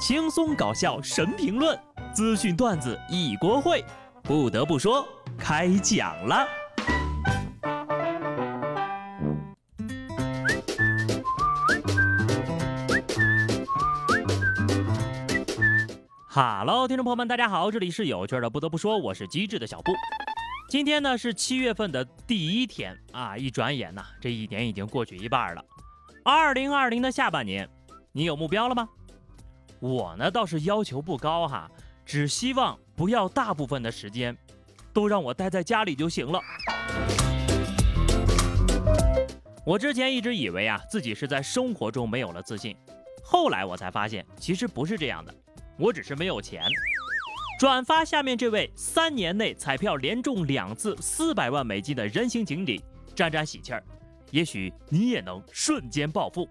[0.00, 1.78] 轻松搞笑神评论，
[2.14, 3.84] 资讯段子一锅烩。
[4.22, 6.48] 不得不说，开讲了。
[16.26, 18.48] 哈喽，听众朋友们，大家好，这里是有趣的。
[18.48, 19.92] 不得不说，我是机智的小布。
[20.70, 25.62] 今天呢是七月份的第一天啊，一转眼呐，这一年已经过去一半了。
[26.24, 27.68] 二零二零的下半年，
[28.12, 28.88] 你有目标了吗？
[29.80, 31.70] 我呢倒是要求不高哈，
[32.04, 34.36] 只希望不要大部分的时间
[34.92, 36.38] 都让我待在家里就行了。
[39.64, 42.76] 我之前一直以为啊自己是在生活中没有了自信，
[43.24, 45.34] 后来我才发现其实不是这样的，
[45.78, 46.64] 我只是没有钱。
[47.58, 52.82] 转发下面这位三年内彩票连中两次四百万美金的人形锦鲤，
[53.14, 53.82] 沾沾喜气儿，
[54.30, 56.48] 也许你也能瞬间暴富。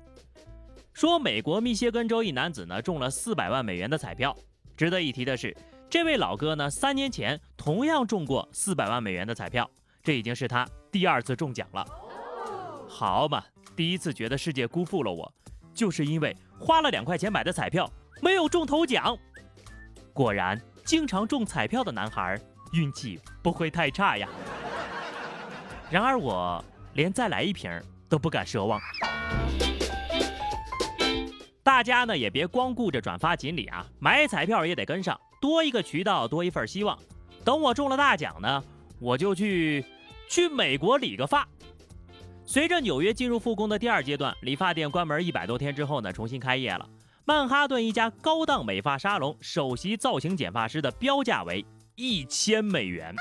[0.99, 4.35] 说美国密歇根州一男子呢中了四百万美元的彩票。
[4.75, 5.55] 值得一提的是，
[5.89, 9.71] 这位老哥呢三年前同样中过四百万美元的彩票，
[10.03, 11.85] 这已经是他第二次中奖了。
[12.89, 13.41] 好嘛，
[13.77, 15.33] 第一次觉得世界辜负了我，
[15.73, 17.89] 就是因为花了两块钱买的彩票
[18.21, 19.17] 没有中头奖。
[20.11, 22.37] 果然，经常中彩票的男孩
[22.73, 24.27] 运气不会太差呀。
[25.89, 26.61] 然而我
[26.95, 27.71] 连再来一瓶
[28.09, 28.77] 都不敢奢望。
[31.69, 36.97] 大家呢也别光顾着转发锦鲤啊，买彩票也得跟上，多一个渠道多一份希望。
[37.45, 38.63] 等我中了大奖呢，
[38.99, 39.85] 我就去
[40.27, 41.47] 去美国理个发。
[42.43, 46.89] 随着纽约进入复工的第二阶段，理发店关门一百多天之后呢，重新开业了。
[47.23, 53.13] 曼哈顿一家高档美发沙龙首席造型剪发师的标价为一千美元，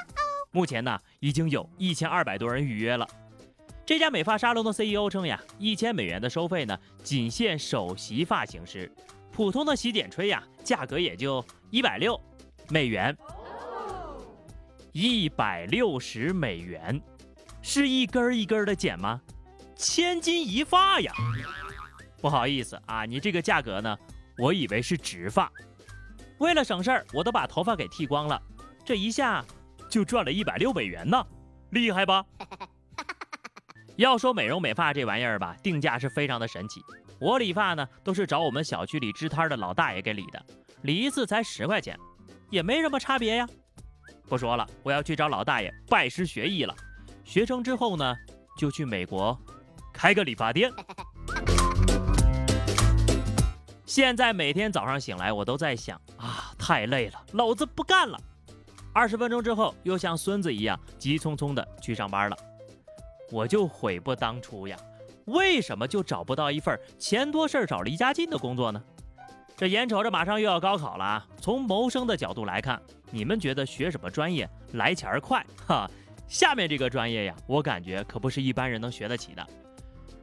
[0.53, 3.07] 目前呢已经有一千二百多人预约了。
[3.89, 8.93] 这家美发沙龙的 CEO 称呀，一千美元的收费呢，仅限首席发型师，
[9.33, 12.21] 普通的洗剪吹呀，价格也就一百六
[12.69, 13.17] 美元，
[14.93, 17.01] 一百六十美元，
[17.63, 19.19] 是一根儿一根儿的剪吗？
[19.75, 21.11] 千金一发呀！
[22.21, 23.97] 不好意思啊，你这个价格呢，
[24.37, 25.51] 我以为是直发，
[26.37, 28.39] 为了省事儿，我都把头发给剃光了，
[28.85, 29.43] 这一下
[29.89, 31.27] 就赚了一百六美元呢，
[31.71, 32.23] 厉害吧？
[33.99, 36.81] 要说美容美发这玩意儿吧，定价是非常的神奇。
[37.19, 40.41] 我理发呢，都是找我们小区里支摊的老大爷给理的，
[40.83, 41.99] 理一次才十块钱，
[42.49, 43.49] 也没什么差别呀。
[44.29, 46.73] 不说了，我要去找老大爷拜师学艺了。
[47.25, 48.15] 学成之后呢，
[48.57, 49.37] 就去美国
[49.93, 50.73] 开个理发店。
[53.85, 58.17] 现在每天早上醒来，我都在想啊，太累了，老子不干了。
[58.93, 62.37] 二十分钟之后，又像孙子一样急匆匆的去上班了。
[63.31, 64.77] 我就悔不当初呀，
[65.27, 68.83] 为什么就找不到一份钱多事儿少离家近的工作呢？
[69.57, 71.27] 这眼瞅着马上又要高考了啊！
[71.41, 72.81] 从谋生的角度来看，
[73.11, 75.45] 你们觉得学什么专业来钱儿快？
[75.67, 75.91] 哈，
[76.29, 79.45] 下面这个专业呀，我感觉可不是一般人能学得起的。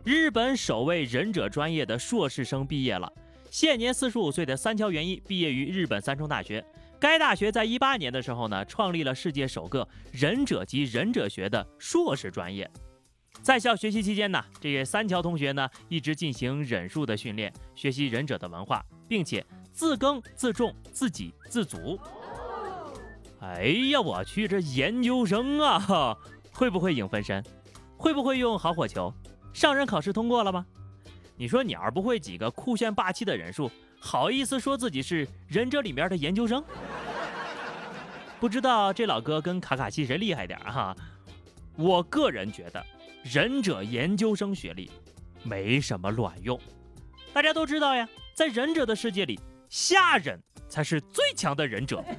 [0.06, 3.12] 日本首位忍者专业的硕士生毕业了，
[3.52, 6.64] 现年四十五岁的三桥元一毕业于日本三重大学。
[6.98, 12.70] 该大学在一八年的时候呢，创立了世界首个忍者及忍者学的硕士专业。
[13.46, 22.00] 在校学习期间呢，这些三桥同学呢一直进行忍术的训练，学习忍者的文化，并且自耕自种，自给自足。
[23.42, 26.18] 哎呀，我去，这研究生啊，
[26.52, 27.46] 会不会影分身？
[27.96, 29.14] 会不会用好火球？
[29.54, 30.66] 上任考试通过了吗？
[31.38, 33.70] 你说你要不会几个酷炫霸气的忍术，
[34.00, 36.64] 好意思说自己是忍者里面的研究生？
[38.40, 40.98] 不知道这老哥跟卡卡西谁厉害点哈？
[41.76, 42.84] 我个人觉得。
[43.26, 44.92] 忍者研究生学历
[45.42, 46.60] 没什么卵用，
[47.34, 52.06] 大家都知道呀，在忍者的世界里，下忍才是最强的忍者。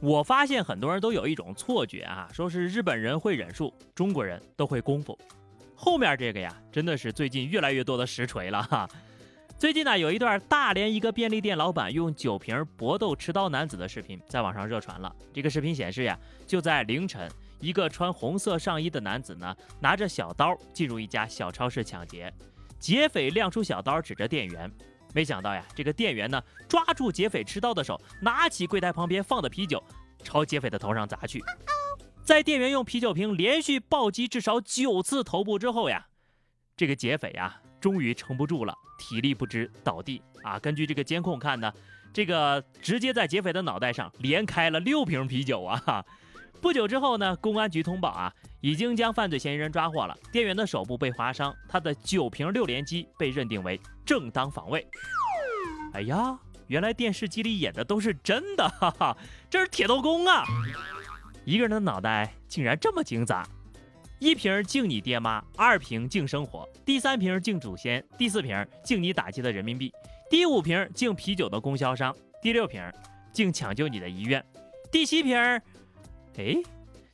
[0.00, 5.16] 我发现很多人都有一种错觉啊，说是日本人会忍术，中国人都会功夫。
[5.76, 8.90] 后面这个呀，真的是最近越来越多的实锤了哈。
[9.56, 15.14] 最近呢，有一段大连一个便利店老板用酒瓶搏斗持刀男子的视频在网上热传了。
[15.32, 17.30] 这个视频显示呀，就在凌晨。
[17.60, 22.32] 一个穿红色上衣的男子呢，拿着小刀进入一家小超市抢劫，
[22.78, 24.70] 劫匪亮出小刀指着店员，
[25.12, 29.82] 没想到呀，这个店员呢抓住劫匪持刀的手，拿起柜台旁边放的啤酒，
[30.22, 31.42] 朝劫匪的头上砸去。
[32.22, 36.06] 在店员用啤酒瓶连续暴击至少九次头部之后呀，
[36.76, 40.58] 这个劫匪呀终于撑不住了，体力不支倒地啊。
[40.58, 41.72] 根据这个监控看呢，
[42.12, 46.04] 这个直接在劫匪的脑袋上连开了六瓶啤酒啊。
[46.60, 50.16] 不久之后呢，公安局通报啊，已经将犯罪嫌疑人抓获了。
[50.32, 54.86] 店员的手部被划伤，他的九瓶六连击被认定为正当防卫。
[55.92, 59.16] 哎呀，原来电视机里演的都是真的，哈哈，
[59.48, 60.44] 这是铁头功啊！
[61.44, 63.46] 一个人的脑袋竟然这么精杂，
[64.18, 69.92] 一瓶敬你爹妈，二瓶敬生活，第三瓶敬祖先，第四瓶敬你打击的人民币，
[70.28, 72.82] 第五瓶敬啤酒的供销商，第六瓶
[73.32, 74.44] 敬抢救你的医院，
[74.90, 75.38] 第七瓶。
[76.38, 76.56] 哎，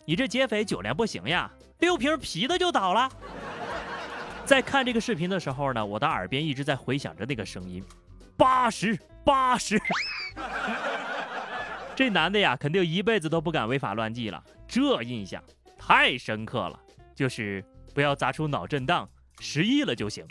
[0.05, 3.11] 你这劫匪酒量不行呀，六瓶啤的就倒了。
[4.45, 7.83] 在看这个视频的时候呢，我的耳边一直在回响着那个声音，
[8.37, 9.81] 八十八十。
[11.97, 15.43] 这男的呀，肯定一辈子都不敢违法乱纪了，这印象
[15.79, 16.79] 太深刻了。
[17.15, 19.09] 就是不要砸出脑震荡，
[19.41, 20.27] 失忆了就行。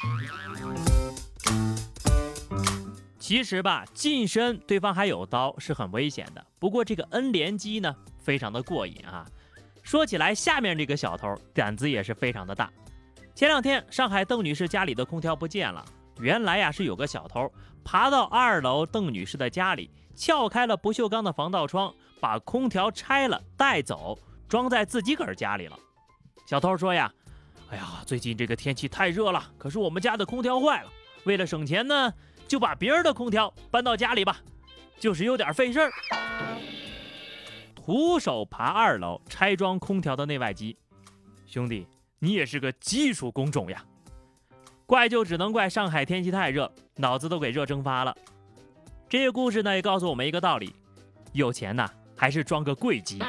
[3.18, 6.46] 其实吧，近身对方还有刀是很危险的。
[6.60, 9.25] 不过这个 N 连击呢，非常的过瘾啊。
[9.84, 12.72] 说起来，下面这个小偷胆子也是非常的大。
[13.36, 15.84] 前两天，上海邓女士家里的空调不见了。
[16.20, 17.52] 原来呀，是有个小偷
[17.84, 24.18] 爬到二楼邓女士的家里，撬开了不锈钢的防盗窗，把空调拆了带走，
[24.48, 25.78] 装在自己个儿家里了。
[26.48, 27.12] 小偷说呀
[27.70, 30.90] ：“哎呀，最近这个天气太热了，可是我们家的空调坏了，
[31.25, 32.14] 为了省钱呢。”
[32.46, 34.38] 就把别人的空调搬到家里吧，
[35.00, 35.92] 就是有点费事儿。
[37.85, 40.77] 徒手爬二楼拆装空调的内外机，
[41.45, 41.85] 兄弟，
[42.18, 43.83] 你也是个技术工种呀！
[44.85, 48.15] 怪就只能怪上海天气太热，脑子都给热蒸发了。
[49.09, 50.74] 这个故事呢，也告诉我们一个道理：
[51.33, 51.85] 有钱呐，
[52.15, 53.19] 还是装个贵机。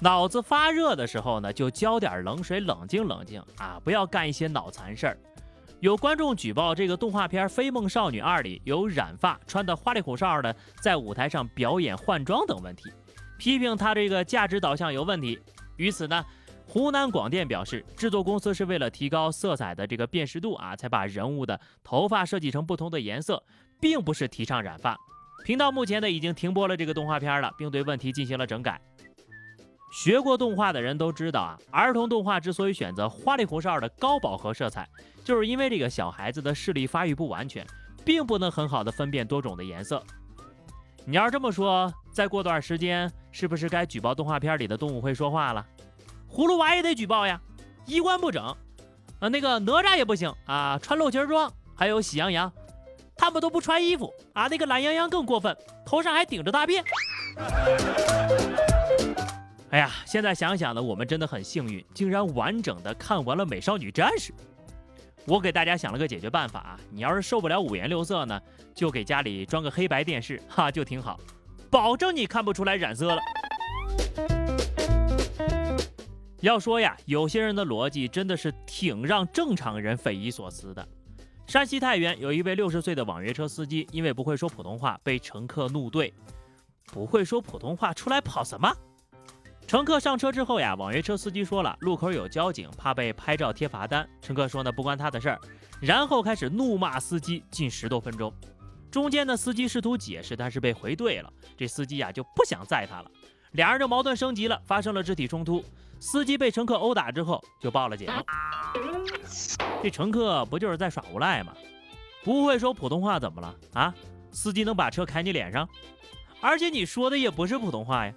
[0.00, 5.18] 脑子发热的时候呢，就浇点冷水，冷静冷静啊，不要干一些脑残事儿。
[5.84, 12.90] 有观众举报这个动画片《飞梦少女二》里有染发、穿的花里胡哨的在舞台上表演换装等问题，
[13.36, 15.38] 批评他这个价值导向有问题。
[15.76, 16.24] 于此呢，
[16.66, 23.44] 湖南广电表示，制作公司是为了提高色彩的这个辨识度啊，才把人物的头发设计成不同的颜色，
[23.78, 24.96] 并不是提倡染发。
[25.44, 28.80] 频道目前呢已经停播了这个动画片了，并对问题进行了整改。
[29.92, 34.88] 学过动画的人都知道啊，儿童动画之所以选择花里胡哨的高饱和色彩，
[35.24, 37.66] 就是因为这个小孩子的视力发育不完全，
[38.04, 40.00] 并不能很好的分辨多种的颜色。
[41.06, 45.66] 你要这么说，再过段时间是不是该举报动画片里的动物会说话了？
[46.30, 47.40] 葫芦娃也得举报呀，
[47.86, 48.44] 衣冠不整。
[49.20, 51.50] 啊，那个哪吒也不行啊，穿露脐装。
[51.74, 52.52] 还有喜羊羊，
[53.16, 54.46] 他们都不穿衣服啊。
[54.46, 56.84] 那个懒羊羊更过分，头上还顶着大便。
[59.70, 64.32] 哎呀，现在想想呢，我们真的很幸运，竟然完整的看完了《美少女战士》。
[65.26, 68.40] 我给大家想了个解决办法啊，你要是受不了五颜六色呢，
[68.74, 71.18] 就给家里装个黑白电视，哈，就挺好，
[71.70, 73.18] 保证你看不出来染色了。
[76.40, 80.86] 要说呀，有些人的逻辑真的是挺让正常人匪夷所思的。
[81.46, 86.12] 山西太原有一位六十岁的网约车司机，因为不会说普通话，被乘客怒怼
[86.92, 88.70] ：“不会说普通话，出来跑什么？”
[89.66, 94.08] 乘客上车之后呀，网约车司机说了，路口有交警，怕被拍照贴罚单。
[94.20, 95.40] 乘客说呢，不关他的事儿，
[95.80, 98.32] 然后开始怒骂司机近十多分钟。
[98.90, 101.32] 中间呢，司机试图解释，但是被回怼了。
[101.56, 103.10] 这司机呀就不想载他了，
[103.52, 105.64] 俩人就矛盾升级了，发生了肢体冲突。
[105.98, 108.08] 司机被乘客殴打之后就报了警。
[109.82, 111.52] 这乘客不就是在耍无赖吗？
[112.22, 113.94] 不会说普通话怎么了啊？
[114.30, 115.68] 司机能把车开你脸上？
[116.40, 118.14] 而且你说的也不是普通话呀。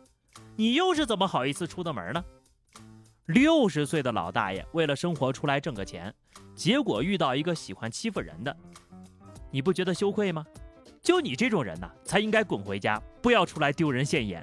[0.59, 2.25] 你又是怎么好意思出的门呢？
[3.27, 6.11] 六十岁的老大爷为了生活出来挣个钱，
[6.55, 8.57] 结果遇到一个喜欢欺负人的，
[9.51, 10.43] 你不觉得羞愧吗？
[10.99, 14.41] 就你这种人呐，才应该滚回家，不要出来丢人现眼。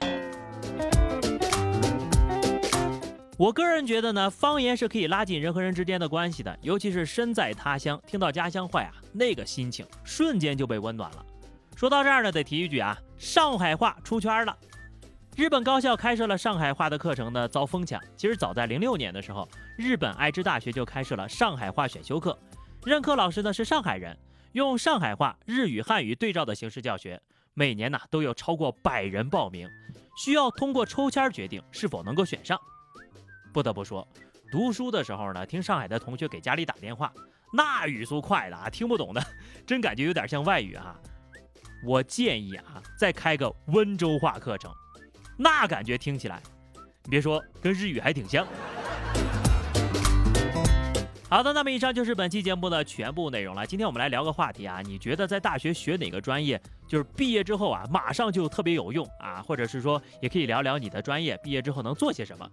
[3.37, 11.27] 我个人觉得呢，方言是可以拉近人和人之间的关系的，尤其是身在他乡，听到家乡话啊，那个心情瞬间就被温暖了。
[11.75, 14.57] 说到这儿呢，得提一句啊，上海话出圈了。
[15.37, 18.01] 日本高校开设了上海话的课程呢，遭疯抢。
[18.17, 22.39] 其实早在零六年的时候，日本爱知大学就开设了上海话选修课，
[22.85, 24.17] 任课老师呢是上海人，
[24.53, 27.21] 用上海话、日语、汉语对照的形式教学。
[27.53, 29.69] 每年呢都有超过百人报名，
[30.17, 32.57] 需要通过抽签决定是否能够选上。
[33.53, 34.07] 不得不说，
[34.53, 37.13] 读书的时候呢，听上海的同学给家里打电话，
[37.53, 39.21] 那语速快的啊，听不懂的，
[39.67, 40.97] 真感觉有点像外语啊。
[41.85, 44.73] 我建议啊，再开个温州话课程。
[45.37, 46.41] 那感觉听起来，
[47.05, 48.47] 你别说，跟日语还挺像。
[51.29, 53.67] 好的，那么以上就是本期节目的全部内容了。
[53.67, 62.49] 今天我们来聊个话题啊，你觉得在大学学哪个专业就是毕业之后啊，马上就特别有用啊，或者是说也可以聊聊你的专业，毕业之后能做些什么。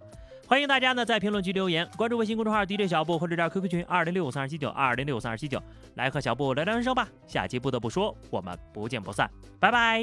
[0.48, 5.62] 欢迎大家呢在评论区留言，关注微信公众号 DJ 小布或者加 QQ 群二零六五三二七九二零六五三二七九，
[5.94, 7.08] 来和小布聊聊人生吧。
[7.28, 10.02] 下期不得不说，我们不见不散，拜拜。